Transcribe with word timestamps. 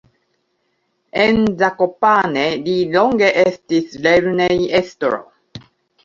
En 1.25 1.35
Zakopane 1.57 2.45
li 2.67 2.73
longe 2.95 3.29
estis 3.41 3.93
lernejestro. 4.07 5.21